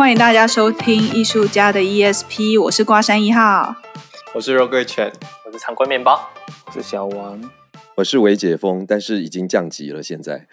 [0.00, 3.76] 欢迎大家收听艺术家的 ESP，我是瓜山一号，
[4.34, 5.12] 我是肉桂犬，
[5.44, 6.30] 我是长棍面包，
[6.64, 7.38] 我是小王，
[7.96, 10.02] 我是韦解封，但是已经降级了。
[10.02, 10.46] 现在，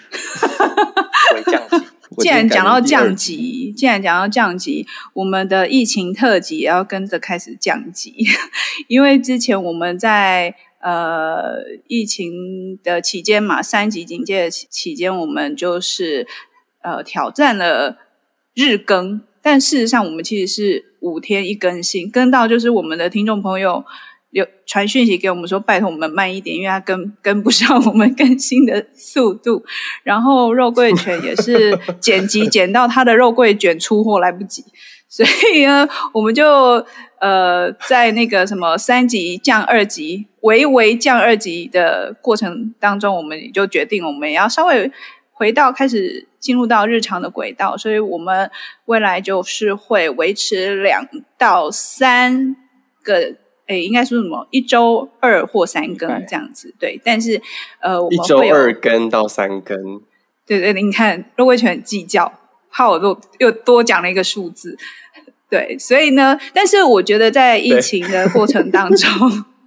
[1.33, 1.87] 微降级。
[2.19, 8.13] 既然讲到降级，既然讲到降级，我们的疫情特辑也要跟着开始降级，
[8.89, 16.27] 因为之前我们在呃疫情的期间嘛，三级警戒期间，我们就是
[16.81, 17.99] 呃挑战了
[18.53, 23.83] 日更，但事实上我们其实是五天一更新，跟到就是我们的听众朋友。
[24.31, 29.63] 有传讯息给我们说，拜托我们慢一点，因为他跟跟不上我们更新的速度。
[30.03, 34.65] 然后肉桂犬也是剪辑剪到他的肉桂卷出货来不及，
[35.07, 36.85] 所以呢，我们就
[37.21, 44.91] 呃在那个什么三级降二级，微微降二级的过程当中，我们就决定我们也要稍微
[45.31, 48.49] 回到开始进入到日常的轨道，所以我们
[48.85, 51.05] 未来就是会维持两
[51.37, 52.55] 到三
[53.03, 53.35] 个。
[53.67, 54.47] 诶，应该说什么？
[54.49, 56.97] 一周二或三更这样子，对。
[57.03, 57.41] 但是，
[57.81, 60.01] 呃，一周二更到三更。
[60.45, 62.31] 对对，你看，肉桂犬很计较，
[62.71, 64.77] 怕我又又多讲了一个数字。
[65.49, 69.11] 对，所以呢，但是我觉得在疫情的过程当中，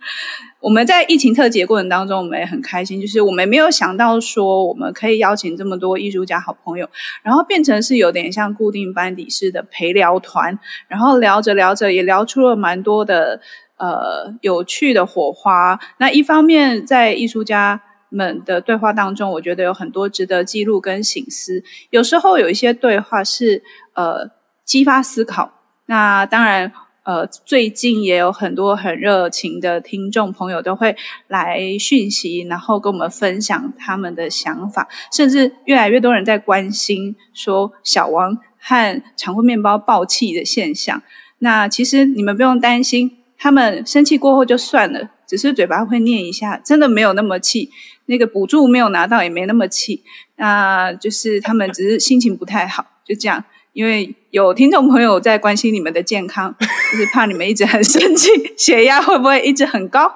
[0.61, 6.89] 我们在疫情特辑的过程当中，我们也很开心，就是我们没有想到说我们可以邀请这么多艺术家好朋友，
[7.23, 13.41] 然后变成是有点像固定班底式的陪聊团，然后聊着聊着也聊出了蛮多的。
[13.83, 15.81] 呃，有趣的火花。
[15.97, 21.65] 那一方面，在艺术家们的对话当中，我觉得有很多值得记录跟省思。
[21.89, 23.63] 有时候有一些对话是
[23.95, 24.31] 呃
[24.67, 25.51] 激发思考。
[25.87, 26.71] 那当然，
[27.11, 30.95] 呃，最近也有很多很热情的听众朋友都会
[31.27, 41.03] 来讯息，然后跟我们分享他们的想法，甚至越来越多人在关心说小王和长棍面包爆气的现象。
[41.41, 43.17] 那其实你们不用担心。
[43.37, 47.71] 他们生气过后就算了，只是嘴巴会念一下，真的没有那么气。
[48.07, 50.05] 那个补助没有拿到，也没那么气。
[50.37, 53.43] 那就是他们只是心情不太好，就这样。
[53.81, 56.55] 因为有听众朋友在关心你们的健康，
[56.93, 60.15] 就是怕你们一直很生气，血压会不会一直很高？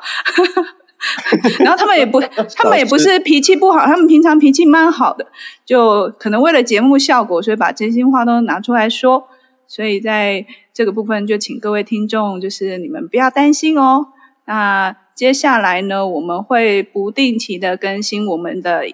[1.60, 2.20] 然后他们也不，
[2.56, 5.26] 他们也不是脾气不好，他们平常脾气蛮好的，
[5.64, 9.28] 就可能为了节目效果，所以把真心话都拿出来说。
[9.66, 14.08] 所以在这个部分，就请各位听众，就是你们不要担心哦。
[14.44, 18.84] 那接下来呢，我们会不定期的更新我们的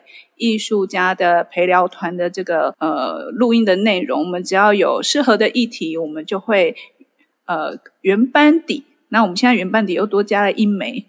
[0.41, 4.25] 艺术家的陪聊团的这个呃录音的内容。
[4.25, 6.75] 我们只要有适合的议题，我们就会
[7.47, 8.85] 呃原班底。
[9.11, 11.07] 那我们现在原班底又多加了一枚，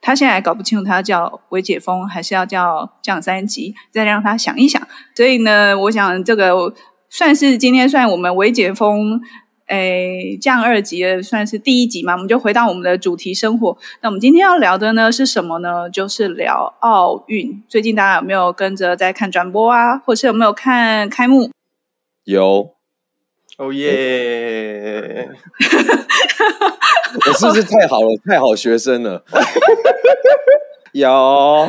[0.00, 4.86] 他现在还搞不清楚他叫韦解峰还是要叫降三级，再让他想一想。
[5.14, 6.72] 所以呢，我想这个。
[7.12, 9.20] 算是今天算我们韦解峰，
[9.70, 13.78] 诶，降二级的算是第一集嘛，我们就回到我们的主题生活。
[14.02, 15.88] 那我们今天要聊的呢是什么呢？
[15.88, 17.62] 就是聊奥运。
[17.68, 19.96] 最近大家有没有跟着在看转播啊？
[19.98, 21.50] 或是有没有看开幕？
[22.24, 22.74] 有，
[23.58, 25.28] 哦耶！
[27.26, 28.08] 我是不是太好了？
[28.24, 29.24] 太好学生了？
[30.92, 31.68] 有。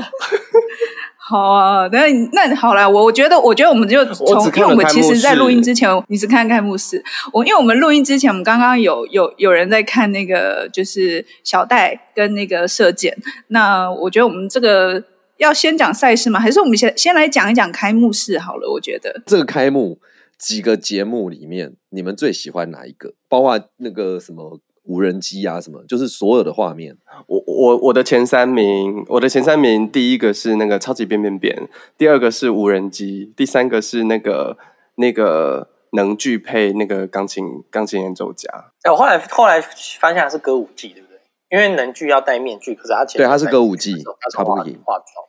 [1.32, 13.18] 好啊，那那好了，我我觉得，我觉得我们就 从，因为我们其实，在录音之前，你是看开幕式，我因为我们录音之前，我们刚刚有有有人在看那个，就是小戴跟那个射箭。
[13.48, 15.02] 那我觉得我们这个
[15.38, 16.38] 要先讲赛事吗？
[16.38, 18.70] 还是我们先先来讲一讲开幕式好了？
[18.70, 20.00] 我觉得这个开幕
[20.38, 23.14] 几个节目里面，你们最喜欢哪一个？
[23.30, 24.60] 包括那个什么？
[24.84, 26.98] 无人机啊，什么就是所有的画面。
[27.28, 34.58] 我我我的前三名，我的前三名，第一个是那个超级变变变，第二个是无人机，第三个是那个
[34.96, 38.50] 那个能具配那个钢琴钢琴演奏家。
[38.82, 39.62] 哎、欸，我后来后来
[40.00, 41.20] 发现他是歌舞伎，对不对？
[41.50, 43.94] 因为能剧要戴面具，可是他对他是歌舞伎，
[44.36, 45.28] 他不化化妆。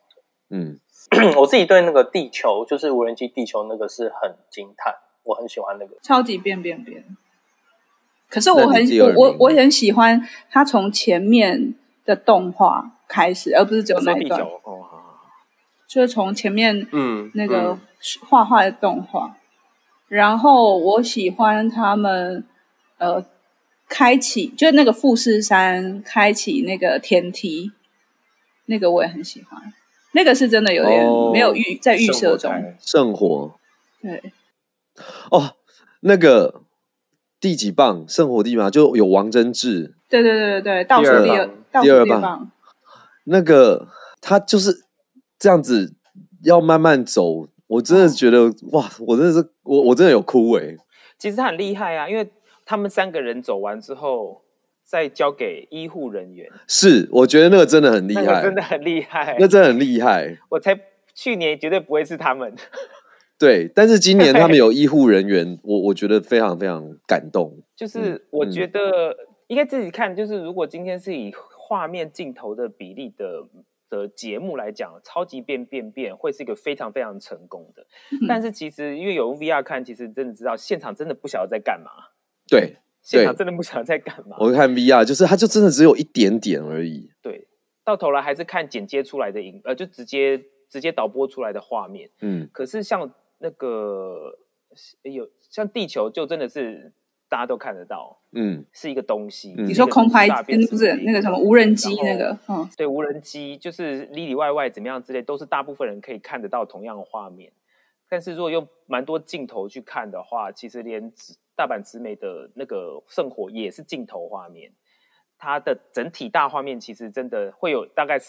[0.49, 0.79] 嗯，
[1.37, 7.03] 我自己对那个地球，就是无人机地球那个是很惊叹，我很喜欢那个超级变变变。
[8.33, 14.41] 可是我很我我我很喜欢他从前面的动画开始，而不是只有那一段。
[14.41, 14.89] 哦，
[15.87, 17.77] 就是从前面嗯那个
[18.27, 19.37] 画画的动画，
[20.07, 22.43] 然后我喜欢他们
[22.97, 23.23] 呃
[23.87, 27.71] 开启，就是那个富士山开启那个天梯，
[28.65, 29.61] 那个我也很喜欢。
[30.13, 33.53] 那个是真的有点没有预、哦、在预设中圣火。
[34.01, 34.33] 对，
[35.29, 35.53] 哦，
[35.99, 36.62] 那个。
[37.43, 38.07] 第几棒？
[38.07, 38.69] 圣火地嘛？
[38.69, 39.95] 就有王贞治。
[40.07, 41.49] 对对对对对，倒数第二，
[41.81, 42.49] 第二棒。
[43.25, 43.89] 那个
[44.21, 44.85] 他就是
[45.37, 45.93] 这样子，
[46.45, 47.49] 要慢慢走。
[47.67, 50.77] 我真的觉得哇，我真的是我，我真的有哭诶。
[51.17, 52.31] 其实他很厉害啊，因为
[52.65, 54.43] 他们三个人走完之后，
[54.85, 56.49] 再交给医护人员。
[56.65, 60.37] 是，我觉得那个真的很厉害，真的很厉害，那真的很厉害。
[60.47, 60.79] 我才
[61.13, 62.55] 去年绝对不会是他们。
[63.43, 67.61] 对，但是今年他们有医护人员，我我觉得非常非常感动。
[67.75, 69.13] 就是我觉得
[69.47, 73.43] 应该自己看，就是如果今天是以画面镜头的比例的
[73.89, 77.85] 的节目来讲，超级变变变会是一个非常非常成功的。
[78.11, 81.91] 嗯、但是其实因为有用 VR 看，其实真的知道现场真的不晓得在干嘛。
[82.47, 84.37] 对，现场真的不晓得在干嘛。
[84.39, 87.11] 我看 VR 就是它就真的只有一点点而已。
[87.21, 87.45] 对，
[87.83, 92.09] 到头来还是看剪接出来的影，呃，就直接直接导播出来的画面。
[92.21, 93.13] 嗯，可是像
[93.43, 94.39] 那个
[95.03, 96.93] 有像地球，就真的是。
[97.29, 99.55] 大家都看得到，嗯，是一个东西。
[99.57, 107.51] 你说空拍，不是那个什么无人机那个，嗯，对，无人机就是里里外外怎么样之类，都是大部分人可以看得到同样的画面。
[108.07, 111.11] 但是如果用蛮多镜头去看的话，其实连
[111.55, 114.71] 大阪直美的那个圣火也是镜头画面，
[115.39, 118.19] 它的整体大画面其实真的会有大概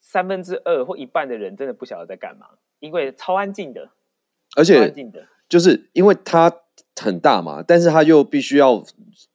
[0.00, 2.48] 三分之二或一半的人真的不晓得在干嘛，
[2.80, 3.92] 因为超安静的，
[4.56, 4.94] 而且
[5.48, 6.52] 就是因为它。
[7.00, 8.82] 很大嘛，但是它又必须要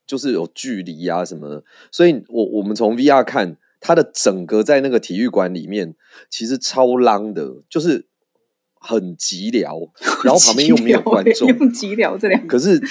[0.06, 5.95] 就是有距离啊什么的，所以我我们从 VR 看它的整个在那个体育馆里面，
[6.30, 8.06] 其实超浪的，就是
[8.81, 9.89] 很寂寥，
[10.25, 12.81] 然后旁边又没有观众，用寂寥这两个，可是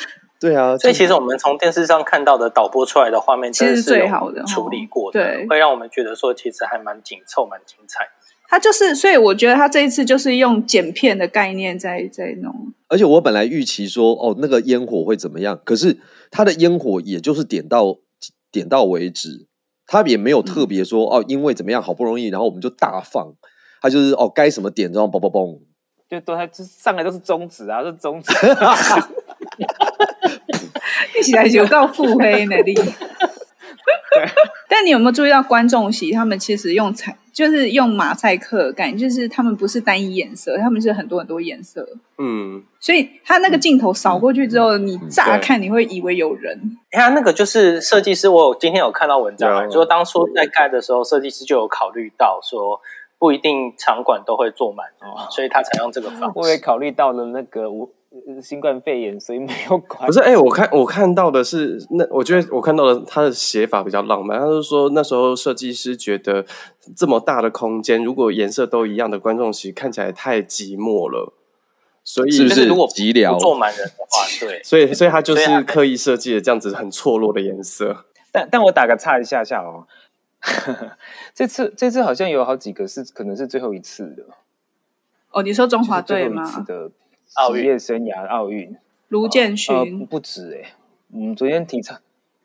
[0.41, 8.09] 对啊，所以其实我们从电视上看到的导播出来的画面，其实是最好的处理过的，对，会让我们觉得说其实还蛮紧凑、蛮精彩。
[8.53, 12.55] 他就是，所以我觉得他这一次就是用剪片的概念在在弄。
[12.87, 15.59] 而且我本来预期说，哦，那个烟火会怎么样？
[15.65, 15.97] 可是
[16.31, 17.97] 他的烟火也就是点到
[18.51, 19.47] 点到为止，
[19.87, 23.33] 他也没有特别说，嗯、哦，因为怎么样，好不容易，然后我们就大放。
[23.81, 25.59] 他就是哦，该什么点，然后嘣嘣嘣，
[26.11, 28.35] 就都他就上来都是中指啊，是中指。
[31.19, 32.63] 一起来就到腹黑能
[34.25, 34.31] 力。
[34.69, 36.13] 但你有没有注意到观众席？
[36.13, 41.87] 他们其实用彩，就是用马赛克感，就是他们不是单一颜色，他们是很多很多颜色。
[42.19, 46.79] 嗯，所以他那个镜头扫过去之后，嗯、你乍看你会以为有人。
[46.91, 52.81] 他那个就是设计师，我有今天有看到文章啊，说当初在盖的时候，设计师就有考虑到说，
[53.19, 56.33] 不一定场馆都会坐满，哦、所以他才用这个方式。
[56.37, 57.89] 我也考虑到了那个我。
[58.43, 60.07] 新冠肺炎，所以没有管。
[60.07, 64.39] 不是，哎、欸，我看我看到的是那，我觉得我看到的他的写法比较浪漫。
[64.39, 66.45] 他是说那时候设计师觉得
[66.97, 71.33] 这么大的空间，如果颜色都一样的观众席看起来太寂寞了，
[72.05, 78.05] 所以是不是如果寂寥坐满人的话，对， 所以所以他就是刻意设计的这样子很错落的颜色。
[78.31, 79.87] 但但我打个岔一下下哦，
[81.35, 84.25] 这次这次好像有好几个是可能是最后一次的。
[85.31, 86.45] 哦，你说中华队吗？
[87.53, 88.77] 职业生涯奥运，
[89.09, 90.75] 卢建勋、呃、不止哎、欸，
[91.15, 91.97] 嗯，昨天体操，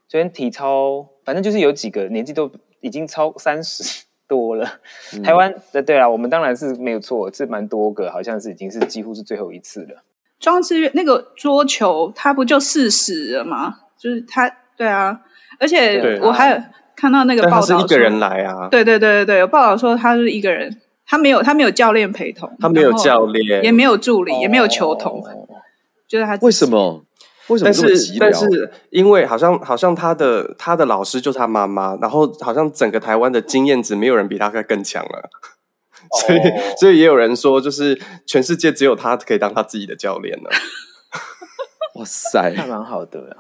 [0.08, 2.50] 昨天体操，反正就是有几个年纪都
[2.80, 4.80] 已经超三十多了。
[5.14, 10.04] 嗯、台湾的对啊，我们当然是没有错，是蛮多个，好像是已经是几乎是最后一次了。
[10.40, 13.80] 庄智渊那个桌球，他不就四十了吗？
[13.98, 15.22] 就是他，对啊，
[15.60, 16.62] 而且我还有
[16.96, 20.82] 看到那个报道一个人来啊，对对对对对，有报道说他是一个人。
[21.10, 25.24] 他没有，他没有教练陪同，他没有教练，也没有助理，也没有球童，
[26.06, 26.38] 就是他。
[26.42, 27.06] 为什么？
[27.48, 27.72] 为什么？
[27.72, 35.30] 但是，但是，因为好像，好像他的他的老师就是他妈妈，然后好像整个台湾的经验值没有人比他更强了，
[36.28, 36.40] 所以，
[36.78, 40.50] 所以也有人说，就是全世界只有他可以当他自己的教练了。
[41.96, 43.38] 哇塞，那蛮好的呀。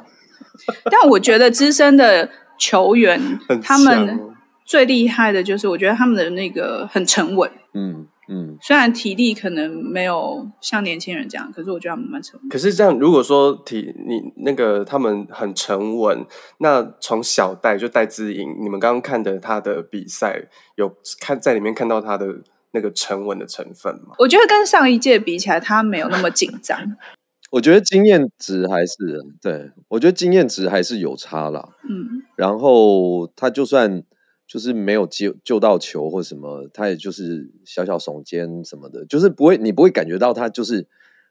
[0.89, 4.36] 但我觉得资深的球员，他们。
[4.67, 7.49] 最厉害的就是，我觉得他们的那个很沉稳。
[7.73, 12.49] 嗯嗯，虽然体力可能没有像年轻人这样，可是我觉得他们蛮沉稳。
[12.49, 16.25] 可是这样，如果说体你那个他们很沉稳，
[16.57, 22.25] 那从小戴就戴资颖，你们刚刚看的他的比赛，有看在里面看到他的
[22.71, 24.15] 那个沉稳的成分吗？
[24.19, 26.77] 我觉得跟上一届比起来，他没有那么紧张。
[27.51, 28.93] 我觉得经验值还是
[29.41, 31.69] 对，我觉得经验值还是有差啦。
[31.89, 34.03] 嗯，然后他就算。
[34.47, 40.87] 就是没有救救到球或什么，他也就是小小耸肩什么的，就是不会，你不会感觉到他就是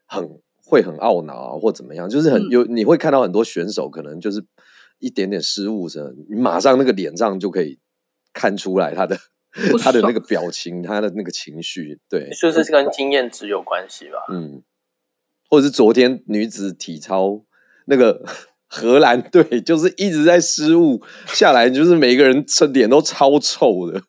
[0.07, 4.45] 很会很懊恼啊，或怎么样，就是很有，你会看到很多选手可能就是
[4.99, 7.79] 一点点失误什么，你马上那个脸上就可以
[8.35, 9.17] 看出来他的
[9.81, 12.63] 他的那个表情，他的那个情绪，对，就是。
[12.71, 14.63] 跟经验值有关系吧，嗯，
[15.49, 17.45] 或者是昨天女子体操
[17.87, 18.23] 那个。
[18.69, 24.03] 荷兰 队就是一直在失误下来，就是每个人脸脸都超臭的。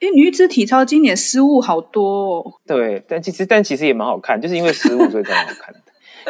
[0.00, 2.44] 因为女子体操今年失误好多哦。
[2.66, 5.80] 对，但其实但其实也蛮好看，就是因为失误所以才好看的。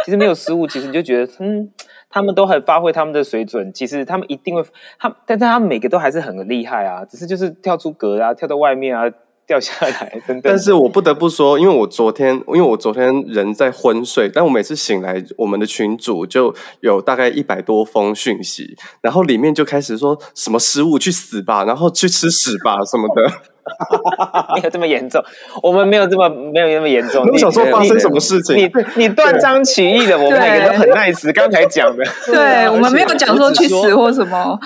[0.05, 1.71] 其实没有失误，其实你就觉得，嗯，
[2.11, 3.73] 他们都很发挥他们的水准。
[3.73, 4.65] 其实他们一定会，
[4.99, 9.11] 他，但是他们每个都还是很厉害啊，只是就是跳出格啊，跳到外面啊。
[9.47, 23.23] 掉下来等等，但是我不得不说，因为我昨天，因为我昨天人在昏睡，但我每次醒来，我们的群主就有大概一百多封讯息，然后里面就开始说什么失误去死吧，然后去吃屎吧什么的，
[24.55, 25.23] 没有这么严重，
[25.63, 27.31] 我们没有这么没有那么严重。
[27.31, 28.57] 你想说发生什么事情？
[28.57, 34.59] 你你断章取义的，我们每个都很 nice，刚才讲的，对我们没有讲说去死或什么，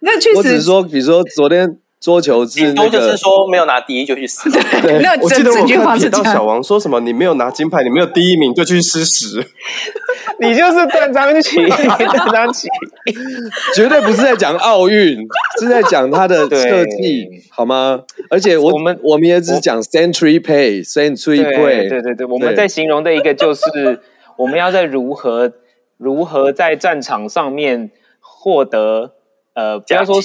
[0.00, 1.78] 那去死，我只是说，比如说昨天。
[2.04, 4.50] 桌球是那个，就是说没有拿第一就去死。
[4.82, 9.42] 对，没有我记得我看到小王说什么，你没有拿金牌，你没有第一名就去吃屎。
[10.38, 12.68] 你就是断章取义，断章取
[13.06, 13.14] 义，
[13.74, 15.16] 绝对不是在讲奥运，
[15.58, 18.02] 是在讲他的设计，好吗？
[18.28, 23.98] 而且我，我们我们也只讲 century play，century play，对对对，我们在形容的一个就是
[24.36, 25.50] 我们要在如何
[25.96, 29.12] 如何在战场上面获得
[29.54, 30.20] 呃，不要说。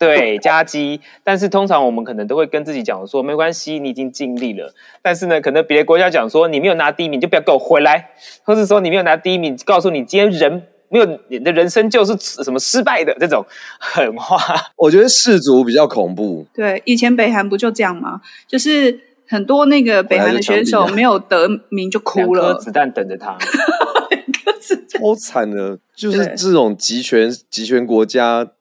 [0.00, 4.72] 对，佳绩，但是通常我们可能都会跟自己讲说，没关系，你已经尽力了。
[5.02, 13.44] 但是呢，可能别的国家讲说，你没有拿第一名，就不要给我回来，或是说你没有拿第一名，告诉你今天人没有，你的人生就是什么失败的这种
[13.78, 14.38] 狠话。
[14.76, 16.46] 我觉得世足比较恐怖。
[16.54, 18.22] 对，以前北韩不就这样吗？
[18.48, 23.36] 就是很多那个北韩的选手没有得名就哭了，子弹等着他，
[24.88, 28.52] 超惨的，就是这种集权集权国家。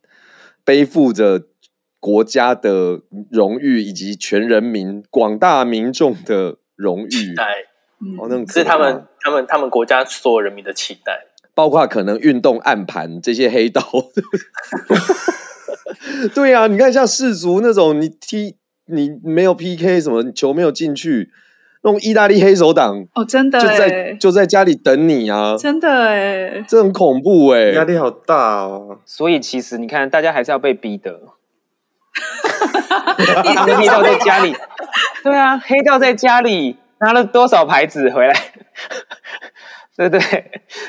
[0.70, 1.46] 背负着
[2.00, 7.44] 国家的荣誉以及全人民广大民众的荣誉，期待，
[8.20, 13.84] 哦，那是他们他们他们国家所有人民的期待，包括可能运动暗盘这些黑道。
[16.36, 21.32] 对啊，你看像世足那种，你踢你没有 PK 什么球没有进去，
[21.82, 29.00] 那种意大利黑手党哦，真的就在就在家里等你啊，真的哎，这很恐怖哎，压力好大哦。
[29.06, 31.20] 所以其实你看，大家还是要被逼的。
[33.78, 34.54] 黑道在家里，
[35.24, 38.34] 对啊，黑道在家里拿了多少牌子回来？
[39.96, 40.20] 对对，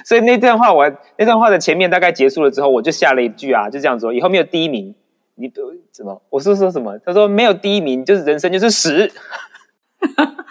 [0.05, 4.95] 所以那段话我那段话的前面大概结束了之后，我就下了一句啊，就这样说：以后没有第一名，
[5.37, 6.21] 你都怎么？
[6.31, 6.99] 我是说什么？
[7.05, 9.13] 他说没有第一名，就是人生就是屎。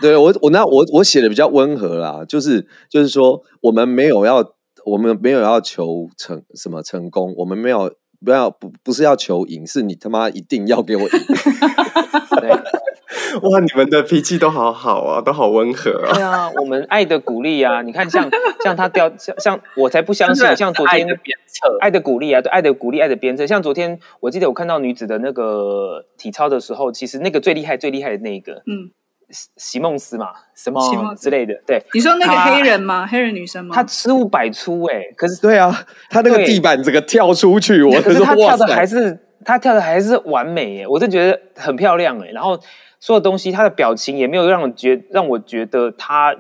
[0.02, 4.44] 对我，我那我我写的比较温和啦，就是就是说，我们没有要，
[4.86, 11.10] 我们没有要求成什么成功，我们没有不要不不是要求赢，是你他妈一定要给我赢。
[12.40, 12.50] 对
[13.44, 16.14] 哇，你们的脾气都好好啊，都好温和啊。
[16.14, 18.28] 对啊，我们爱的鼓励啊，你看像
[18.64, 23.46] 像他掉像像我才不相信，像昨天的鞭策，爱的鼓励啊，对，爱的鼓励，爱的鞭策。
[23.46, 28.92] 像昨天我记得我看到女子的那个体操的时候，其实那个最厉害最厉害的那一个，嗯。
[29.32, 31.82] 席梦思嘛，什么之类的，对。
[31.94, 33.06] 你说那个黑人吗？
[33.06, 33.76] 黑人女生吗？
[33.76, 42.28] 她失误百出哎，可是对啊，她那个地板整个跳出去，我可是她跳的还是她跳的还是完美哎，我就觉得很漂亮哎。
[42.30, 42.60] 然后
[43.00, 46.36] 所有东西，她的表情也没有让我觉让我觉得她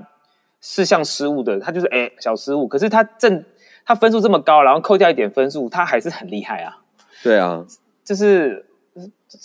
[0.59, 2.67] 是像失误的，她就是哎小失误。
[2.67, 3.43] 可是她正
[3.85, 6.77] 她分数这么高，然后扣掉一点分数，她还是很厉害啊。
[7.23, 7.63] 对啊，
[8.03, 8.65] 就是。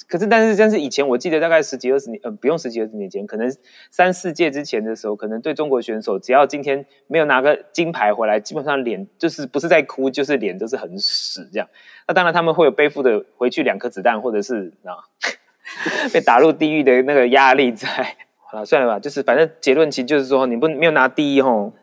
[0.08, 3.54] 可是，但是，但是以前我记得大概十几二十年，呃，不用十几二十年前，可能
[3.90, 11.68] 三四届之前的时候，可能对中国选手，只要今天没有拿个金牌回来，基本上脸就是不是在哭，就是脸都是很屎这样。
[12.08, 15.04] 那当然他们会有背负的回去两颗子弹，或者是啊
[16.10, 18.16] 被打入地狱的那个压力在。
[18.50, 21.74] 好了，算了吧，就是反正结论其实就是说，你不没有拿第一吼，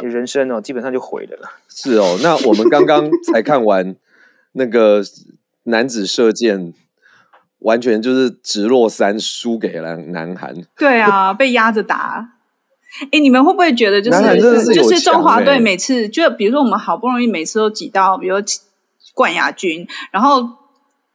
[0.00, 1.38] 你人生哦基本上就毁了。
[1.66, 3.96] 是哦，那我们刚刚才看完
[4.52, 5.02] 那个
[5.62, 6.74] 男子射箭。
[7.62, 10.54] 完全就是直落三输给了南韩。
[10.76, 12.38] 对啊， 被压着打。
[13.10, 18.36] 哎，你们会不会觉得就是是就是中华队每次就比如说我们好不容易每次都挤到，比如
[19.14, 20.46] 冠亚军，然后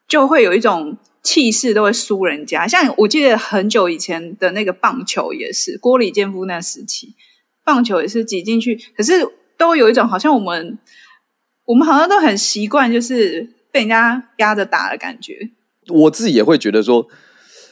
[0.08, 2.68] 就会有一种气势都会输人家。
[2.68, 7.14] 像我记得很久以前的那个棒球也是郭李建夫那时期，
[7.64, 9.14] 棒球也是挤进去，可是
[9.56, 10.80] 都有一种好像我们
[11.66, 15.52] 我们好像都很习惯就是被人家压着打的感觉。
[15.90, 17.08] 我自己也会觉得说，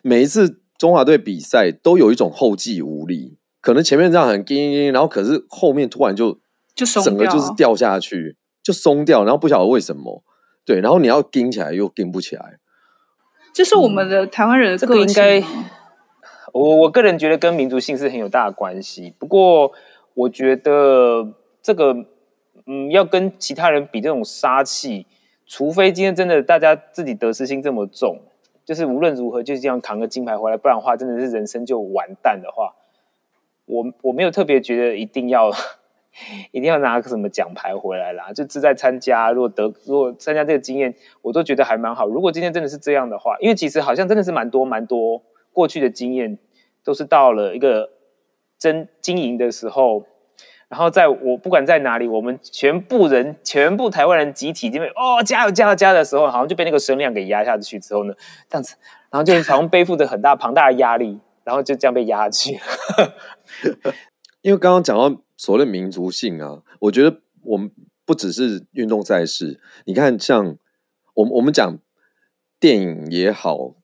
[0.03, 6.39] 每一次中华队比赛都有一种后继无力，可能前面这样很硬，然后可是后面突然就
[6.73, 10.23] 就整个就是掉下去，就松掉，然后不晓得为什么，
[10.65, 12.59] 对，然后你要盯起来又盯不起来，
[13.53, 15.05] 这是我们的台湾人的个性。
[15.05, 15.47] 嗯，这个应该，
[16.53, 19.13] 我我个人觉得跟民族性是很有大的关系。
[19.17, 19.71] 不过
[20.13, 21.93] 我觉得这个，
[22.65, 25.07] 嗯，要跟其他人比这种杀气。
[25.45, 28.19] 除非今天真的大家自己得失心这么重，
[28.65, 32.75] 就是无论如何就这样扛个金牌回来，不然的话真的是人生就完蛋的话，
[33.65, 35.51] 我我没有特别觉得一定要
[36.51, 39.31] 一定要拿个什么奖牌回来啦，就自在参加。
[39.31, 42.07] 如果得，如果参加这个经验，我都觉得还蛮好。
[42.07, 45.21] 如果今天真的是这样的话，因为其实好像真的是蛮多蛮多
[45.51, 46.39] 过去的经验，
[46.83, 47.91] 都是到了一个
[48.57, 50.05] 真经营的时候，
[50.69, 58.13] 然后在我不管在哪里，我们全部人全部台湾人集体这边哦加油加油加油的时候，好像就被那个声量给压下去之后呢，
[58.49, 58.75] 这样子，
[59.11, 62.59] 然后就好像背负着很大庞大的压力，然后就这样被压下去。
[64.41, 65.21] 因为刚刚讲到。
[65.37, 67.69] 所谓民族性啊，我觉得我们
[68.05, 70.55] 不只是运动赛事，你看像
[71.13, 71.77] 我们我们讲
[72.57, 73.75] 电影也好，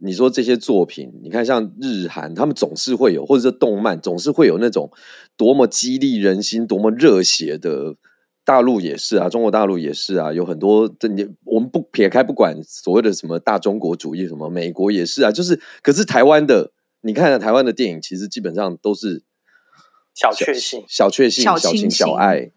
[0.00, 4.90] 你说这些作品，你看像日韩，他们总是会有，或者是动漫，总是会有那种
[5.36, 7.96] 多么激励人心、多么热血的。
[8.42, 19.22] 大陆也是啊，中国大陆也是啊，有很多这你我们不撇开不管所谓的什么大中国主义，什么美国也是啊，就是可是台湾的，你看台湾的电影，其实基本上都是。
[20.12, 22.50] 小确幸，小确幸，小情小爱，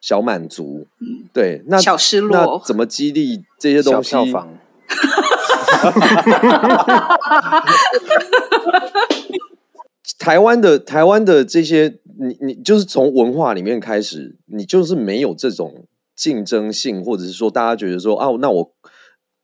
[0.00, 4.10] 小满足，嗯，对，那小失落，那怎么激励这些东西？
[4.10, 4.58] 小票房
[10.18, 18.72] 台湾的台湾的这些，你你就是从文化里面开始，你就是没有这种竞争性，或者是说大家觉得说啊，那我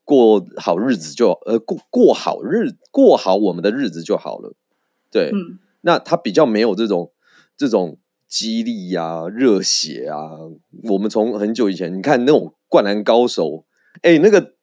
[0.05, 4.55] 过好日子就呃过过好日过好我们的日子就好了，
[5.11, 7.13] 对，嗯，那他比较没有这种。
[7.55, 10.31] 这种激励呀、啊、热血啊，
[10.91, 13.67] 我们从很久以前，你看那种灌篮高手，
[14.01, 14.55] 哎，那个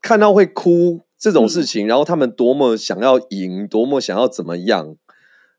[0.00, 4.96] 看到会哭这种事情，嗯、然后他们多么想要赢，多么想要怎么样，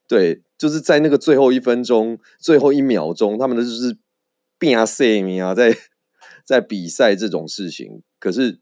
[0.08, 3.98] 对，就是在那个最后一分钟、最后一秒钟，他们的就是
[4.58, 5.76] 变啊、死命啊，在
[6.46, 8.60] 在比赛这种事情，可是。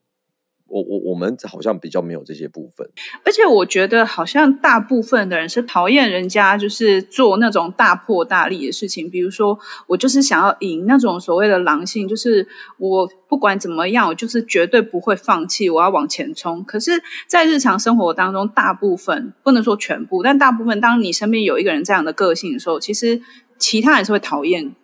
[0.70, 2.88] 我我我们好像比较没有这些部分，
[3.26, 16.64] 而且我觉得好像大部分的人是讨厌人家就是做那种大破大立的事情，比如说我就是想要赢那种所谓的狼性，就是我不管怎么样，我就是绝对不会放弃，我要往前冲。
[16.64, 16.92] 可是，
[17.28, 23.22] 在日常生活当中，大部分不能说全部，但大部分，当你身边有一个人这样的个性的时候，其实
[23.58, 24.76] 其他人是会讨厌，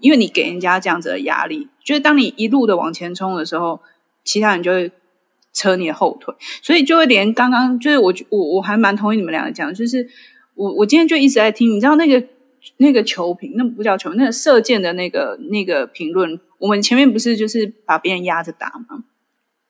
[0.00, 3.80] 因为你给人家这样子的压力，就是当你一路的往前冲的时候，
[4.24, 4.92] 其他人就会。
[5.54, 10.06] 扯你的后腿，所以就会连刚刚就是我我我还蛮同意你们两个讲，就是
[10.54, 12.26] 我我今天就一直在听，你知道那个
[12.78, 19.04] 那个球评，那不叫球评，那个射箭的那个那个评论，我们前面不是就是把别人压着打吗？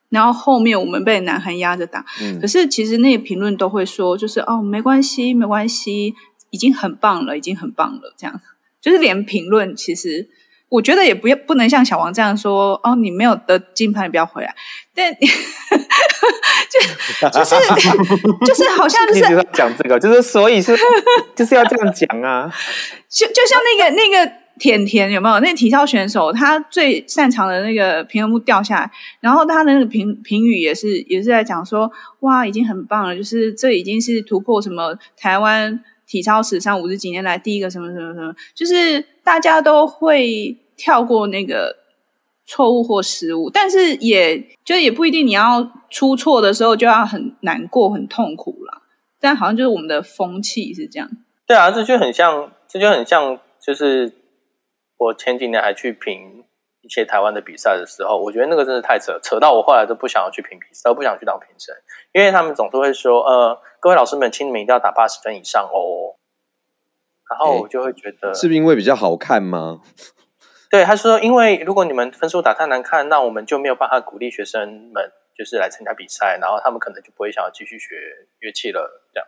[0.08, 6.14] 然后后面我们被南韩压着打，嗯，可是其实那个评论都会说，就是哦没关系没关系，
[6.50, 8.40] 已经很棒了，已经很棒了，这样
[8.80, 10.30] 就是连评论其实。
[10.68, 14.54] 我觉得也不要不能像小王这样说哦，你没有得金牌，你不要回来。
[14.94, 15.26] 但就
[17.28, 17.54] 就是
[18.46, 20.76] 就是好像就是讲这个，就是所以是
[21.36, 22.52] 就是要这样讲啊。
[23.08, 25.38] 就就像那个那个甜甜有没有？
[25.40, 35.80] 那个体操选手，他最擅长的那个平衡木掉下来，然后他的那个评评语也是也是在讲说，哇，已经很棒了，就是这已经是突破什么台湾
[36.14, 40.56] 体操史上五十几年来第一个什么什么什么，就是大家都会。
[40.76, 41.76] 跳过那个
[42.44, 48.82] 错误或失误，但是也就也不一定你要出错的时候就要很难过、很痛苦了。
[49.20, 51.08] 但好像就是我们的风气是这样。
[51.46, 54.12] 对啊，这就很像，这就很像，就是
[54.98, 56.42] 我前几年还去评
[56.84, 61.74] 一些台湾的比赛的时候，我觉得那个真的太扯，扯到我后来都不想要去评比赛，都不想去当评审，
[62.12, 66.20] 因为他们总是会说：“呃，各位老师们，请你们一定要打八十分以上哦。”
[67.30, 69.80] 然后我就会觉得，是不是因为比较好看吗？
[70.70, 77.96] 对，他说：“因为如果你们分数打太难看，那我们就没有办法鼓励学生们就是来参加比赛，然后他们可能就不会想要继续学
[78.40, 79.26] 乐器了。”这样。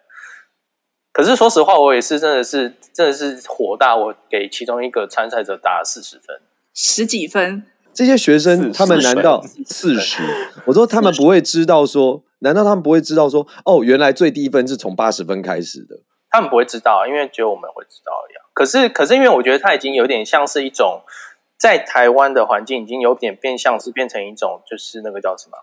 [1.12, 6.38] 可是说实话，我也是真的是真的是火大，我给其中一个参赛者打了四十分，
[6.77, 7.65] 十几分。
[7.93, 10.23] 这些学生他们难道四十？
[10.67, 15.99] 我说他们不会知道说，难道他们不会知道说，哦，原来最低分是从八十分开始的？
[16.31, 18.45] 他们不会知道，因为只有我们会知道一样。
[18.53, 21.01] 可是，可是因为我觉得他已经有点像是一种。
[21.59, 25.57] 在台湾的环境已经有点变相，是变成一种就是那个叫什么，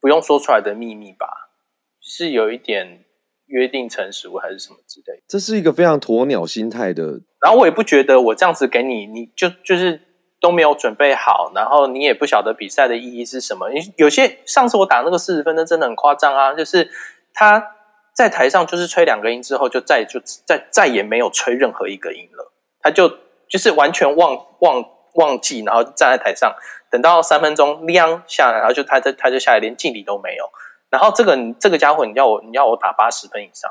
[0.00, 1.52] 不用说出来的秘密吧，
[2.00, 3.04] 是有一点
[3.46, 5.22] 约定成熟还是什么之类。
[5.28, 7.20] 这是一个非常鸵鸟心态的。
[7.40, 10.00] 然后我也不觉得我这样子给你，你就就是
[10.46, 13.68] 都没有准备好，然后你也不晓得比赛的意义是什么。
[13.70, 16.88] 你有些上次我打那个四十分的真的很夸张啊，就是
[17.34, 17.74] 他
[18.14, 23.08] 在台上就是吹两个音之后，就再就再再也没有吹任何一个音了，他就
[23.48, 24.84] 就是完全忘忘。
[25.16, 26.54] 忘记，然后站在台上，
[26.90, 30.44] 等到三分钟亮下来，然后就他就他就下来，连敬礼都没有。
[30.90, 33.70] 然后这个这个家伙，你要我你要我打八十分以上，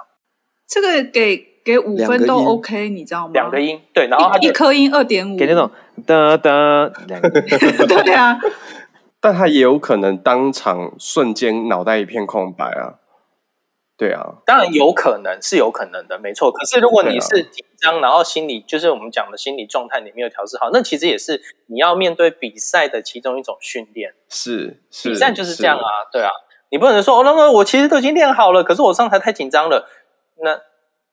[0.67, 3.31] 这个给给五分都 OK，你知道吗？
[3.33, 5.69] 两个音，对，然后他一颗音二点五，给那种
[6.05, 7.47] 哒哒两个音，
[8.05, 8.37] 对啊。
[9.19, 13.01] 但他也有可能当场瞬间脑袋一片空白啊。
[13.97, 16.51] 对啊，当然有可能是有可能的，没错。
[16.51, 24.13] 可是如果你是紧张，啊、然后心理就是我们讲的心理状态你没有调试好，那其实也是你要面对比赛的其中一种训练。
[24.29, 26.29] 是，是比赛就是这样啊，对啊，
[26.69, 29.87] 你不能说哦，那么我其实都已经练好了，可是我上台太紧张了，
[30.43, 30.59] 那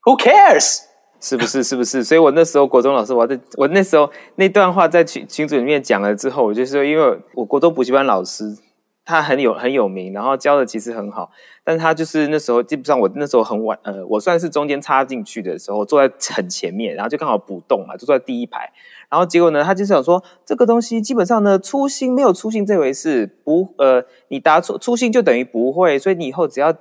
[0.04, 0.82] Who cares？
[1.20, 1.62] 是不是？
[1.62, 2.02] 是不是？
[2.02, 8.56] 所以我那时候国中老师，我在我那时候那段话在群群组里面讲了之后，我就说，因为我国中补习班老师。
[9.04, 11.28] 他很有很有名，然后教的其实很好，
[11.64, 18.70] 但他就是那时候基本上我那时候很晚，呃，我算是中间插进去的时候，坐在很前面，然后就刚好补洞嘛，就坐在第一排，
[19.10, 26.72] 然后结果呢，他就是想说这个东西基本上呢，粗心没有粗心这回事，不，呃，你答错粗心就等于不会，所以你以后只要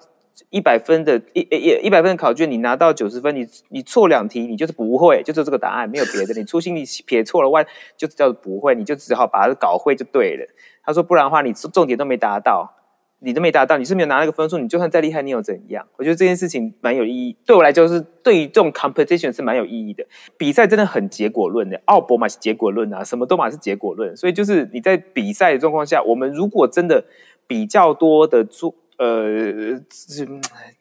[0.49, 7.65] 一百分的一一一百分的考卷，你拿到九十分，你你错两题，你就是不会，就是这个答案，没有别的，你粗心你撇错了弯，
[7.97, 10.45] 就叫做不会，你就只好把它搞会就对了。
[10.83, 12.73] 他说：“不然的话，你重点都没达到，
[13.19, 15.87] 你都没达到，你是没有拿那个分数，你就算再厉害，你又怎样？
[15.97, 17.37] 我觉得这件事情蛮有意义。
[17.45, 20.03] 对我来讲，是对于这种 competition 是蛮有意义的。
[20.37, 24.17] 比赛真的很结果论的，奥博嘛是结果论啊，什么都嘛是结果论。
[24.17, 27.05] 所以就是你在比赛的状况下，我们如果真的
[27.45, 29.81] 比较多的做呃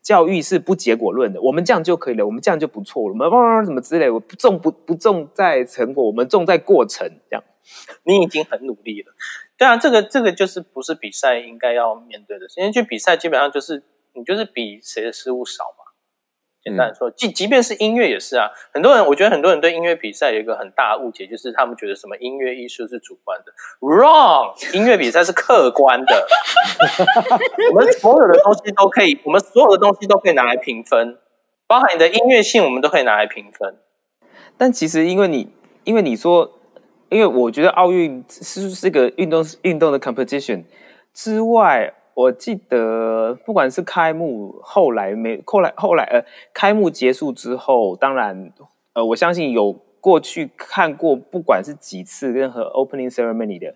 [0.03, 7.09] 教育是不结果论的，我们这样就可以了，我们这样就不错了，我们叭叭什么之类，我不重不不重在成果，我们重在过程。
[7.31, 7.43] 这样，
[8.05, 9.13] 你已经很努力了。”
[9.57, 12.47] 对啊，这个这个就是不是比赛应该要面对的。
[12.57, 15.65] 因为去比赛基本上就是你就是比谁的失误少。
[16.63, 18.51] 简单说，即即便是音乐也是啊。
[18.73, 23.53] 很多人我觉得很多人对音乐比赛有一个很大的误解，就是他们觉得什么音乐艺术是主观的。
[23.81, 26.27] Wrong，音乐比赛是客观的。
[27.73, 31.19] 我们所有的东西都可以，我们所有的东西都可以拿来评分，
[31.67, 33.77] 包含你的音乐性，我们都可以拿来评分。
[34.57, 35.53] 但其实因为你
[35.85, 36.57] 因为你说。
[37.13, 40.63] 因为我觉得奥运是是个运动运动的 competition
[41.13, 48.53] 之外，我记得不管是开幕后来没后来后来呃开幕结束之后，当然
[48.93, 53.75] 呃我相信有过去看过不管是几次任何 opening ceremony 的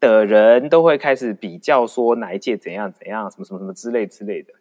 [0.00, 4.52] 的人都会开始比较说哪一届怎样怎样什么什么什么之类之类的，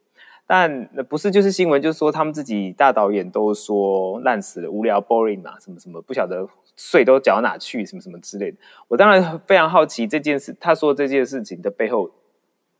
[0.47, 6.47] 但不是就是新闻就是说他们自己大导演都说烂死了无聊 boring 嘛什么什么不晓得。
[6.77, 7.85] 税都缴到哪去？
[7.85, 8.57] 什么什么之类的，
[8.89, 10.53] 我当然非常好奇这件事。
[10.59, 12.11] 他说这件事情的背后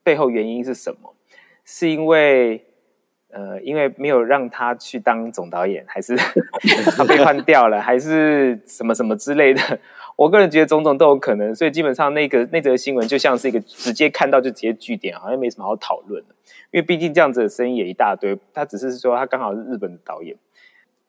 [0.06, 1.14] 背后原因是什么？
[1.66, 2.64] 是因为
[3.30, 6.16] 呃，因为没有让他去当总导演，还是
[6.96, 9.80] 他被换掉了，还是什么什么之类的？
[10.16, 11.54] 我个人觉得种种都有可能。
[11.54, 16.36] 所以基本上那个那则新闻就像是一个直接看到就直接据点，好像没什么好讨论的。
[16.72, 20.38] 因为毕竟这样子的声音也一大堆，他只是说他刚好是日本的导演。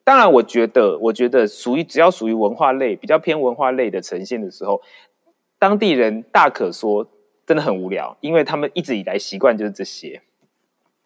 [0.03, 4.81] 当然，我觉得，我觉得属于只要属于文化类比较偏文化类的呈现的时候，
[5.59, 7.07] 当地人大可说
[7.47, 10.21] 真的很无聊，因为他们一直以来习惯就是这些，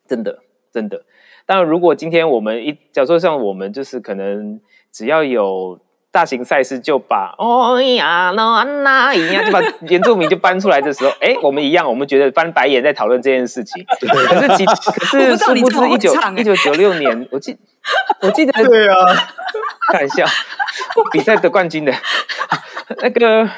[0.06, 0.39] 真的
[0.73, 1.06] 真的。
[1.45, 4.60] 当然，如果今天我们一假如说像我们就是可能
[4.91, 5.80] 只要有。
[6.13, 13.82] 大型赛事就把哦呀那那一样，就把原住民就搬出来的时候，哎、欸，我们一样，我们觉得翻白眼在讨论这件事情。
[14.27, 17.58] 可是其可是殊不知一九一九九六年，我记
[18.19, 18.95] 我记得 对啊，
[19.93, 20.25] 开玩笑，
[21.13, 21.93] 比赛得冠军的
[22.99, 23.49] 那个，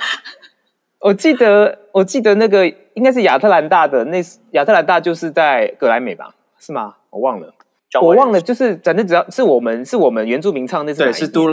[1.03, 6.33] 我记得我记得那个应该是亚特兰大的那亚特兰大就是在格莱美吧？
[6.57, 6.95] 是吗？
[7.09, 7.53] 我忘了。
[8.01, 11.47] 我忘了，就是反正只要是我们是我们原住民唱那次，对，是都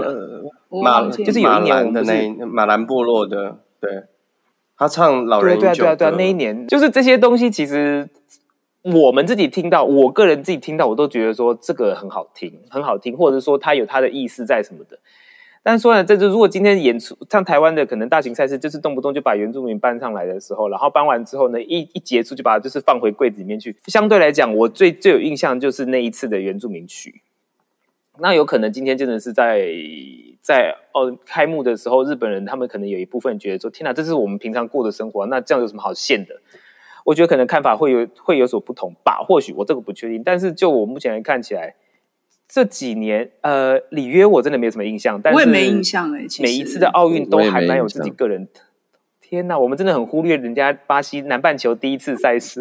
[0.82, 4.04] 马，就是有一年我们的那马兰部落的，对，
[4.78, 8.08] 他唱老人对对对对，那一年就是这些东西，其实
[8.84, 14.98] 我们自己听到，我个人自己听到，我都觉得说这个很好听，很好听，或者说它有它的意思在什么的。
[15.62, 23.76] 但是说呢，这就如果今天演出像台湾的可能大型赛事，就是动不动就把原住民搬上来的时候，然后搬完之后呢，一一结束就把它就是放回柜子里面去。
[23.86, 27.20] 相对来讲，我最最有印象就是那一次的原住民曲。
[28.18, 29.68] 那有可能今天真的是在
[30.40, 36.40] 在哦开幕的时候，日本人他们可能有一部分觉得说：“天哪，这是我们平常过的生活，那这样有什么好羡的？”
[37.04, 40.22] 我觉得可能看法会有会有所不同吧，或许我这个不确定。
[40.24, 41.74] 但是就我目前来看起来。
[42.52, 46.26] 这几年，呃，里约我真的没有什么印象，但是我也没印象哎。
[46.40, 48.48] 每一次的奥运都还蛮有自己个人。
[49.20, 52.60] 天哪，我们真的很忽略人家巴西南半球第一次赛事。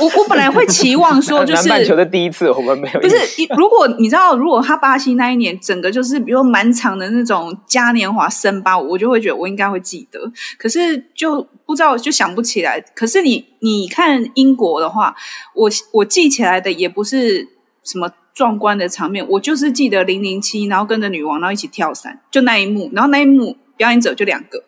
[0.00, 3.00] 我我本来会期望说， 就是南半球的第一次，我们没有。
[3.00, 3.14] 不是，
[3.56, 10.18] 如果你知道，如果他巴西那一年整个就是比如满场的那种嘉年华森巴，我就会觉得我应该会记得。
[10.58, 12.80] 可是就不知道，就想不起来。
[12.96, 15.14] 可是你你看英国的话，
[15.54, 17.46] 我我记起来的也不是
[17.84, 18.10] 什么。
[18.32, 22.90] 壮观的场面，我就是记得零零七，然后跟着女王，然后一起跳伞，就那一幕。
[22.92, 24.64] 然后那一幕表演者就两个。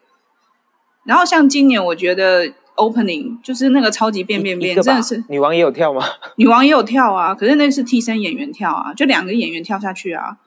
[1.04, 6.04] 然后像今年，我觉得 opening 就是那个超级变变变，真的是女王也有跳吗？
[6.36, 10.38] 女王也有跳啊，可是那是替身演员跳啊，就两个演员跳下去啊。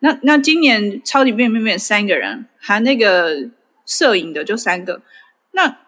[0.00, 3.50] 那那今年超级变变变三个人，含那个
[3.86, 5.00] 摄影的就三个。
[5.52, 5.78] 那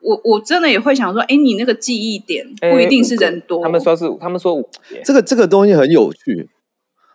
[0.00, 3.62] 我我真的也会想说，哎，你那个记忆点不一定是人多。
[3.62, 4.62] 他们说是，他们说
[5.04, 6.48] 这个这个东西很有趣。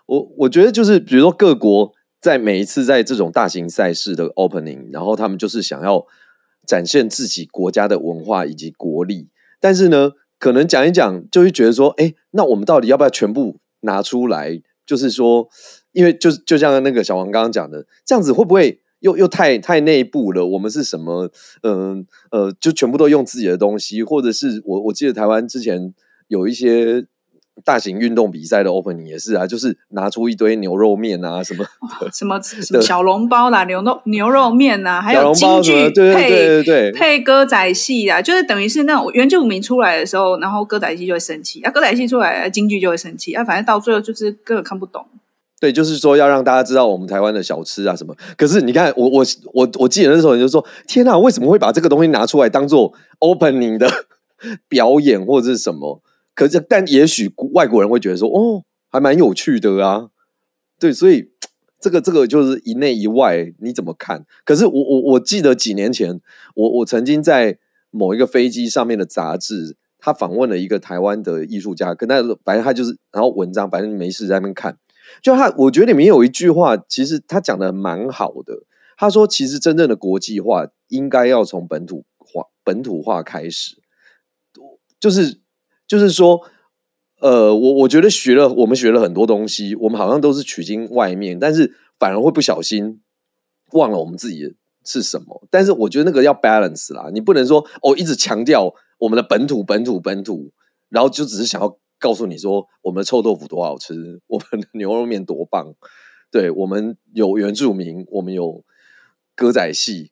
[0.05, 6.05] 我我觉得就是，比如说各国在每一次在这种大型赛事的 opening，然后他们就是想要
[6.67, 9.29] 展现自己国家的文化以及国力，
[9.61, 14.61] 但是呢，可能讲一讲就会觉得说，哎，那我们到底要不要全部拿出来？
[14.85, 15.47] 就是说，
[15.93, 18.81] 因为就就像那个小王刚刚讲的，这样子会不会？
[19.03, 21.29] 又又太太内部了，我们是什么？
[21.61, 25.93] 嗯呃，呃，就全部都用自己的东西，或者是我我记得台湾之前
[26.29, 27.05] 有一些
[27.65, 31.65] 大型运动比赛的 opening 也是啊，就是拿出一堆牛肉面啊什么
[32.13, 45.05] 什么 什么小笼包啦，牛肉牛肉面啊，还有京剧配对对对对配歌仔戏啊，就是等于是那种原住民出来的时候，然后歌仔戏就会生气，啊歌仔戏出来，京剧就会生气，啊反正到最后就是根本看不懂。
[45.63, 48.13] 对，就是说要让大家知道我们台湾的小吃啊什么。
[48.35, 53.89] 可是你看，我我我我记得那时候你就说：“天哪，为什么会把这个东西拿出来当做 opening 的
[54.67, 56.01] 表演或者是什么？”
[56.35, 60.09] 可是，但也许外国人会觉得说：“哦，还蛮有趣的啊。”
[60.77, 61.29] 对，所以
[61.79, 64.25] 这个这个就是一内一外，你怎么看？
[64.43, 66.19] 可是我我我记得几年前，
[66.55, 67.57] 我我曾经在
[67.89, 74.75] 某一个飞机上面的杂志，他访问了一个台湾的艺术家，跟他反正他就是，然后文章反正没事在那边看。
[75.21, 78.63] 就他，我觉得里面有一句话，其实他讲的蛮好的。
[78.97, 83.77] 他说，其实真正的国际化应该要从本土化、本土化开始。
[84.99, 85.39] 就是，
[85.87, 86.39] 就是说，
[87.19, 93.01] 呃，我我觉得学了，我们学了很多东西，我们好像都是取经外面，但是反而会不小心
[93.71, 95.45] 忘了我们自己是什么。
[95.49, 100.51] 但是我觉得那个要 balance 啦，你不能说哦，一直强调我们的本土、本土、本土，
[100.89, 101.77] 然后就只是想要。
[102.03, 105.73] 告诉你说，我们的臭豆腐多好吃， 我们的牛肉面多棒，
[106.29, 108.61] 对，我们有原住民，我们有
[109.37, 110.11] 歌仔戏，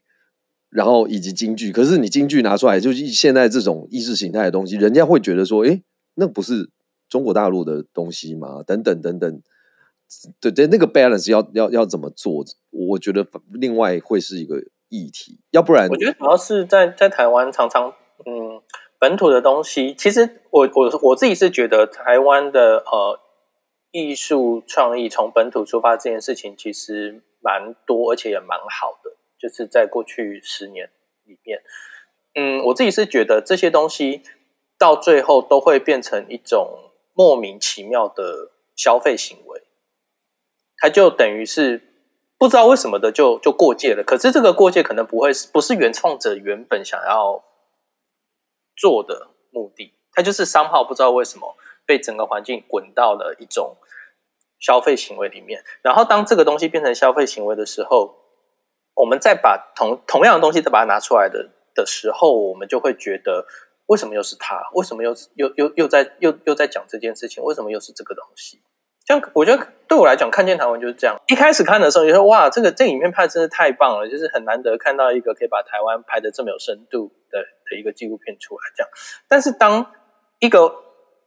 [0.69, 1.69] 然后以及京剧。
[1.73, 5.83] 可是你京剧拿出来，就是现在这种意识形态的东西，人家会觉得说，诶，
[6.15, 6.69] 那不是
[7.09, 8.63] 中国大陆的东西吗？
[8.65, 9.41] 等等等等，
[10.39, 12.45] 对对，那个 balance 要要要怎么做？
[12.69, 17.93] 我觉得另外会是一个议题，要不然我觉得主要是在在台湾常常
[18.25, 18.50] 嗯。
[19.01, 23.19] 本土的东西，其实我我我自己是觉得台湾的呃
[23.89, 29.17] 艺术创意从本土出发这件事情其实蛮多，而且也蛮好的。
[29.39, 30.91] 就是在过去十年
[31.25, 31.63] 里面，
[32.35, 34.21] 嗯，我自己是觉得这些东西
[34.77, 39.63] 到最后都会变成一种莫名其妙的消费行为，
[40.77, 41.81] 它就等于是
[42.37, 44.03] 不知道为什么的就就过界了。
[44.05, 47.43] 可是这个过界可能不会是不是原创者原本想要。
[48.81, 53.77] 做的目的，它就是商号，不知道为什么被整个环境滚到了一种
[54.59, 55.63] 消费行为里面。
[55.83, 58.15] 然后，当这个东西变成消费行为的时候，
[58.95, 63.45] 我们再把同同样的东西再把它拿出来的的时候，我们就会觉得，
[63.85, 64.67] 为什么又是他？
[64.73, 67.43] 为什么又又又又在又又在讲这件事情？
[67.43, 68.63] 为什么又是这个东西？
[69.11, 71.15] 像我觉得对我来讲，看见台湾就是这样。
[71.27, 78.89] 一开始看的时候，你说哇，这个这个影片拍的真的太棒了，就是很难得看到一个可以把台湾拍的这么有深度的的一个纪录片出来这样。
[79.27, 79.91] 但是当
[80.39, 80.73] 一个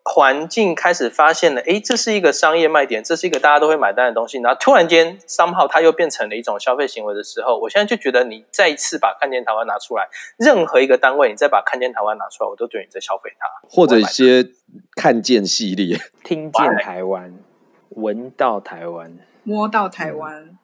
[0.03, 14.47] 环境开始发现了，哎，这是一个商业卖点，这是一个大家都会买单的东西，然后突然间，somehow 它又变成了一种消费行为的时候，我现在就觉得你再一次把看见台湾拿出来，任何一个单位你再把看见台湾拿出来，我都觉得你在消费它，或者一些
[14.97, 17.43] 看见系列，听见台湾。
[17.94, 20.59] 闻到台湾，摸到台湾。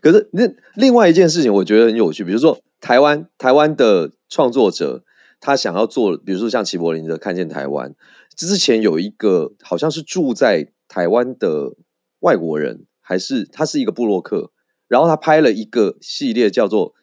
[0.00, 0.42] 可是那
[0.74, 2.24] 另外一件事情，我觉得很有趣。
[2.24, 5.04] 比如说，台湾台湾的创作者，
[5.38, 7.90] 他想要做，比如说像齐柏林的《看见台湾》，
[8.34, 11.76] 之前有一个好像是住在台湾的
[12.20, 14.50] 外国人，还是他是一个布洛克，
[14.88, 16.92] 然后他拍了一个系列叫做《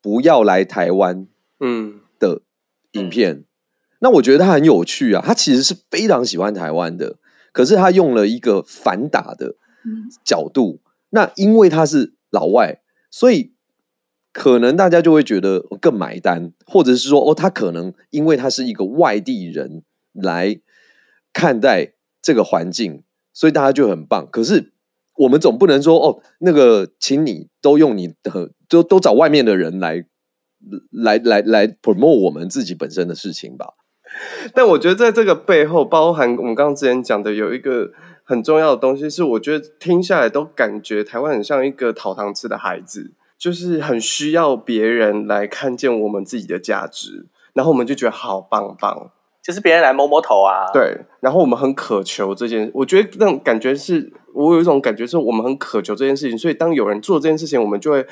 [0.00, 1.26] 不要来台湾》
[1.60, 2.40] 嗯的
[2.92, 3.34] 影片。
[3.34, 3.44] 嗯、
[4.00, 7.18] 那我觉得他很有趣啊，他其实是非常喜欢台湾的。
[7.52, 9.54] 可是他用了一个反打的
[10.24, 13.52] 角度，嗯、那因为他是老外，所以
[14.32, 20.58] 可能大家就会觉得更买单，或者是说，哦，他可能因为他是一个外地人来
[21.32, 24.26] 看待这个环境，所以大家就很棒。
[24.30, 24.72] 可是
[25.18, 30.06] 我们总不能说，哦，那个，请你都用你的，都都找外面的人来
[30.90, 33.74] 来来来 promote 我们自己本身的事情吧。
[34.54, 37.90] 但我觉得在这个背后，包含我们刚刚之前讲的，有一个
[38.24, 49.10] 很重要的东西，是我觉得听下来都感觉台湾很像一个讨糖吃的孩子，就是很需要别人来看见我们自己的价值，然后我们就觉得好棒棒，
[49.42, 50.70] 就是别人来摸摸头啊。
[50.72, 58.06] 对，然后我们很渴求这件，我觉得那种感觉是我有一种感觉，是我们很渴求这件事情，所以当有人做这件事情，我们就会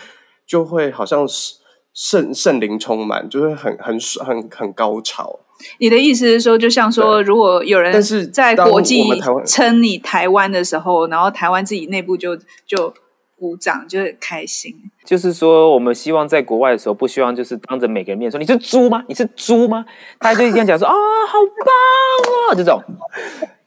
[0.47, 1.61] 就会好像是。
[1.93, 5.41] 圣圣灵充满，就会很很很很高潮。
[5.79, 9.05] 你的意思是说，就像说，如果有人但是在国际
[9.46, 12.92] 称你台湾的时候，然后台湾自己内部就就
[13.37, 14.75] 鼓掌，就很开心。
[15.05, 19.05] 就是说，我们希望在国外的时候，不希望就是当着每个人面说你是猪吗？
[19.09, 19.85] 你是猪吗？
[20.18, 22.83] 大家就一定要讲说啊、哦，好棒啊，这种，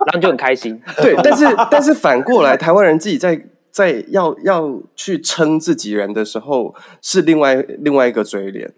[0.06, 0.80] 然后就很开心。
[0.98, 3.42] 对，但是但是反过来，台湾人自己在。
[3.74, 8.72] 在要要去称自己人的时候，是另外另外一个嘴脸，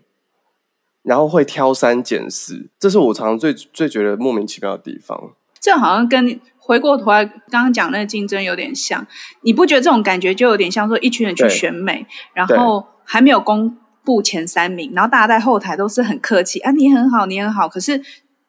[1.06, 5.32] 然后会挑三拣四，这是我常常最最觉得莫名其妙的地方。
[5.62, 9.06] 这好像跟回过头来刚刚讲那个竞争有点像，
[9.44, 18.02] 你不觉得这种感觉就有点像说一群人去选美，然后还没有公布前三名，然后大家在后台都是很客气啊，你很好，你很好，可是。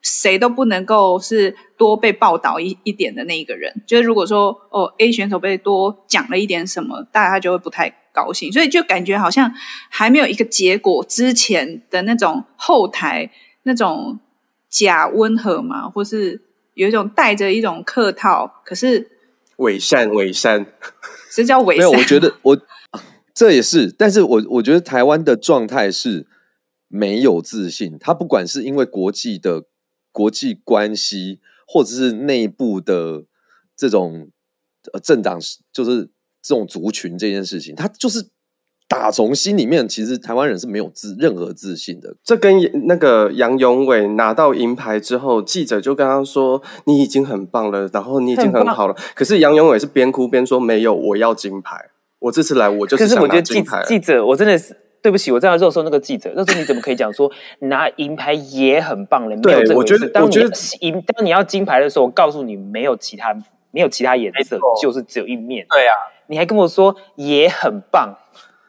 [0.03, 9.52] 谁都不能够是多被报道一一点的那一个人，就是如果说哦 A 选手被多讲了一点什么，大家就会不太高兴，所以就感觉好像
[9.90, 13.31] 还没有一个结果之前的那种后台
[13.64, 14.18] 那种
[14.70, 16.40] 假温和嘛，或是
[16.72, 19.11] 有一种带着一种客套，可是
[19.59, 20.64] 伪善伪善，
[21.31, 21.90] 这叫伪善。
[21.90, 22.59] 没有，我觉得我
[23.35, 26.26] 这也是，但是我我觉得台湾的状态是
[26.88, 29.64] 没有自信，他不管是因为国际的。
[30.16, 33.26] 国际关系，或者是内部的
[33.76, 34.31] 这种
[34.94, 35.38] 呃政党，
[35.70, 36.09] 就是
[36.46, 38.28] 这种族群这件事情，他就是
[38.88, 42.14] 打从心里面，其实台湾人是没有自任何自信的。
[42.22, 42.56] 这跟
[42.87, 51.76] 那个杨永伟拿到银牌之后，记者就跟他说：“你已经很棒了，然后你已经很好了。”可是杨永伟是边哭边说：“没有，我要金牌。
[52.20, 54.76] 我这次来，我就是想拿金牌。”记者，我真的是。
[55.02, 57.30] 对不起，我在肉搜那个记者，那时候你怎么可以讲说
[57.61, 59.37] 拿银牌也很棒了？
[59.37, 60.09] 没有这回事。
[60.09, 60.35] 当你
[60.80, 63.32] 银，当你要金牌的时候，我告诉你，没有其他，
[63.70, 65.64] 没有其他颜色，就是只有一面。
[65.70, 65.94] 对啊，
[66.28, 68.16] 你还跟我说也很棒，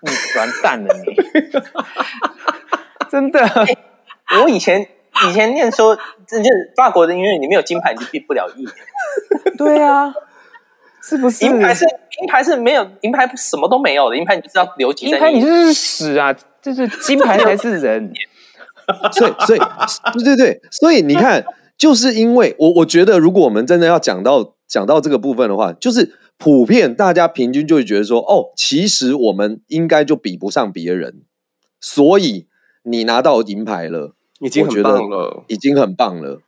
[0.02, 1.16] 你完蛋了你！
[3.10, 3.78] 真的，欸，
[4.44, 4.88] 我以前
[5.28, 5.96] 以前念说，
[6.28, 8.66] 就是法国的音乐，你没有金牌你就毕不了业。
[9.58, 10.14] 对啊。
[11.00, 11.86] 是不是银牌是
[12.22, 15.06] 银牌是没有银牌什么都没有的银牌，你就是要留级。
[15.06, 16.36] 银牌你就是屎啊！
[16.62, 18.12] 就是金牌才是人。
[19.14, 19.60] 所以所以
[20.16, 21.46] 对对对，所以你看，
[21.78, 31.22] 就是因为我我觉得，如果我们真的要讲到讲到这个部分的话，就是普遍大家平均就会觉得说，哦，其实我们应该就比不上别人，
[31.82, 32.46] 所以
[32.84, 36.42] 你拿到银牌了，已经很棒了，已经很棒了。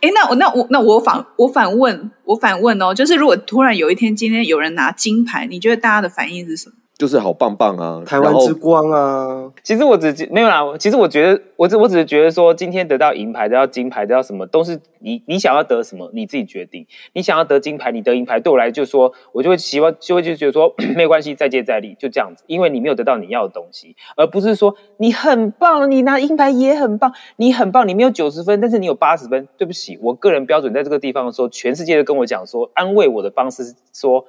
[0.00, 6.74] 哎，那我那我那我反我反问我反问哦，就是如果突然有一天今天有人拿金牌，你觉得大家的反应是什么？
[6.98, 9.52] 就是好棒棒啊，台湾之光啊！
[9.62, 16.86] 其实我只没有啦，其实我觉得我只我只是觉得说，今天得到银牌、得到金牌、得到什么，都是你你想要得什么，你自己决定。
[17.12, 22.42] 你想要得金牌，你得银牌，对我来就说，我就会希望就会就觉得说 没有关系，再接再厉，就这样子。
[22.46, 29.46] 因为你没有得到你要的东西，而不是说你很棒，你拿银牌也很棒，你很棒，你没有九十分，但是你有八十分。
[29.58, 34.24] 对不起，我个人标准在这个地方的时候，全世界都跟我讲说，安慰我的方式是说。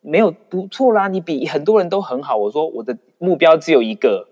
[0.00, 2.36] 没有不错啦，你比很多人都很好。
[2.36, 4.28] 我说我的目标只有一个，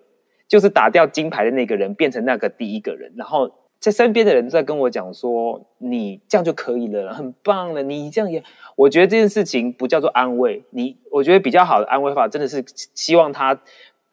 [0.49, 3.13] 就是打掉金牌的那个人，变成那个第一个人。
[3.17, 3.51] 然后
[3.81, 7.83] 在身边的人在跟我讲说，你这样就可以了，很棒了。
[7.83, 8.43] 你这样也，
[8.77, 10.97] 我觉得这件事情不叫做安慰你。
[11.11, 13.61] 我觉得比较好的安慰法，真的是希望他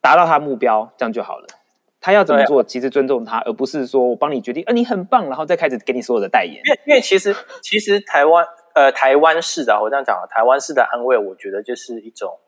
[0.02, 1.46] 达到他目标，这样就好了。
[2.02, 6.56] 他要怎么做，其实尊重他，而不是说我帮你决定，啊，你很棒，然后再开始给你所有的代言。
[6.56, 8.44] 因为因为其实其实台湾。
[8.74, 12.40] 呃，台湾式的，我这样讲啊，台湾式的安慰，我觉得就是一种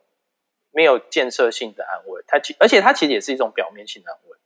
[0.71, 2.23] 没有建设性的安慰。
[2.25, 4.37] 它其而且它其实也是一种表面性的安慰，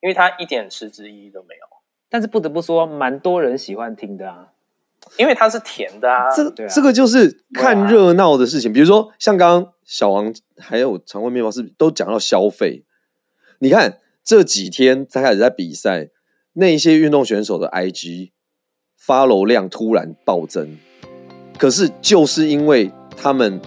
[0.00, 1.66] 因为它一点实质意义都没有。
[2.10, 4.52] 但是不得不说，蛮多人喜欢听的啊，
[5.16, 6.30] 因为它是甜的啊。
[6.30, 8.72] 这这个就是看热闹的事情。
[8.72, 12.84] 比如说，像刚刚小王还有常温面包是都讲到消费，
[13.60, 16.10] 你看这几天才开始在比赛，
[16.52, 18.32] 那一些运动选手的 IG。
[19.06, 20.68] Follow 量突然暴增，
[21.56, 23.60] 可是就是因为他们，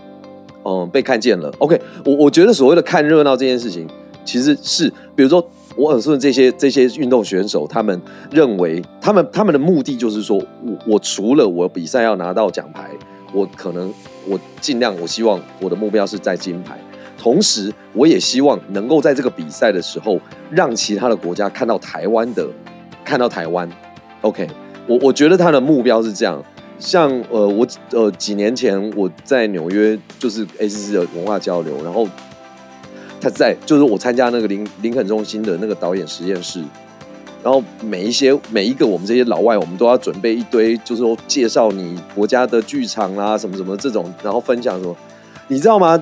[0.65, 1.49] 嗯，被看见了。
[1.59, 3.87] OK，我我觉得所谓的看热闹这件事情，
[4.25, 12.89] 其实是，比如说我很顺这些这些运动选手，他们认为他们他们的目的就是说，我我除了我比赛要拿到奖牌，
[13.31, 13.93] 我可能
[14.27, 16.77] 我尽量我希望我的目标是在金牌，
[17.17, 20.19] 同时我也希望能够在这个比赛的时候，
[20.51, 22.45] 让其他的国家看到台湾的，
[23.05, 23.69] 看到台湾。
[24.21, 24.45] OK，
[24.89, 26.43] 我我觉得他的目标是这样。
[26.79, 32.07] 像呃，我呃几年前我在纽约就是 ACC 的文化交流，然后
[33.21, 36.63] 他在就是我参加那个林林肯中心的那个导演实验室，
[37.43, 44.95] 然后每一些每一个我们这些老外，我们都要准备一堆，就是说介绍你国家的剧场啦、啊，什么什么这种，然后分享什么，
[45.49, 46.01] 你知道吗？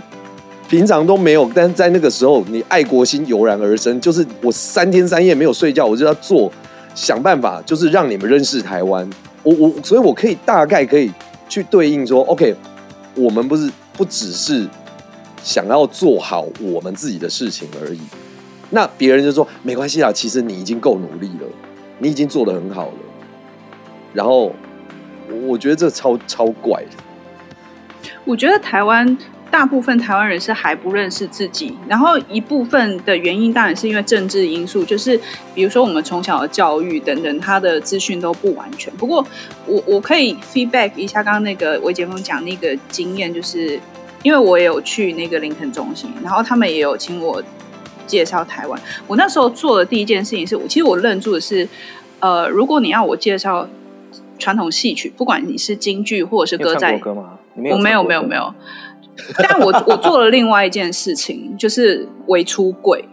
[0.69, 6.51] 平常都没有，但是在那个时候，你爱国心油然而生，就是我三天三夜没有睡觉，我就要做
[6.97, 9.07] 想办法，就是让你们认识台湾。
[9.43, 11.11] 我我，所以我可以大概可以
[11.47, 12.55] 去对应说，OK，
[13.13, 14.67] 我们不是不只是
[15.43, 17.99] 想要做好我们自己的事情而已。
[18.71, 21.47] 那别人就说没关系啊，其实你已经够努力了，
[21.99, 22.93] 你已经做得很好了。
[24.11, 24.51] 然后
[25.45, 28.09] 我觉得这超超怪的。
[28.25, 29.15] 我觉得台湾。
[29.49, 35.19] 大部分台湾人是还不认识自己，然后一部分的原因当然是因为政治因素，就是
[35.55, 38.93] 比如说我们从小的教育等等，他的资讯都不完全。
[38.95, 39.25] 不过
[39.65, 43.79] 我我可以 feedback 一下刚刚那个韦杰峰讲那个经验，就是
[44.23, 47.41] 因为我也有去那个林肯中心，然后他们也有请我
[48.05, 48.79] 介绍台湾。
[49.07, 51.67] 我那时候做的第一件事情是我其实我愣住的是，
[52.19, 53.67] 呃，如果你要我介绍
[54.37, 57.39] 传统戏曲，不管你是京剧或者是歌仔歌吗？
[57.71, 58.53] 我没有没有没有。
[59.38, 63.03] 但我我做了另外一件事情，就是为出轨。